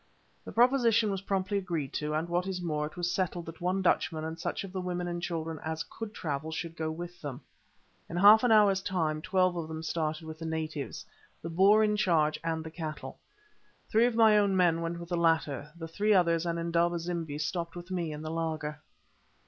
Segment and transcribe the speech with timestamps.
[0.45, 3.83] The proposition was promptly agreed to, and, what is more, it was settled that one
[3.83, 7.41] Dutchman and such of the women and children as could travel should go with them.
[8.09, 11.05] In half an hour's time twelve of them started with the natives,
[11.43, 13.19] the Boer in charge, and the cattle.
[13.91, 17.37] Three of my own men went with the latter, the three others and Indaba zimbi
[17.37, 18.81] stopped with me in the laager.